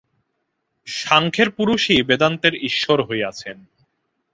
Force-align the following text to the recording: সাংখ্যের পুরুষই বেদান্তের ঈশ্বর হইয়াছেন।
সাংখ্যের 0.87 1.49
পুরুষই 1.51 1.99
বেদান্তের 2.03 2.53
ঈশ্বর 2.61 2.99
হইয়াছেন। 3.03 3.57